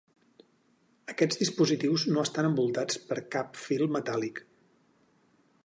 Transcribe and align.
Aquests 1.13 1.41
dispositius 1.41 2.05
no 2.15 2.23
estan 2.29 2.49
envoltats 2.49 2.99
per 3.11 3.19
cap 3.37 3.61
fil 3.67 3.85
metàl·lic. 3.97 4.43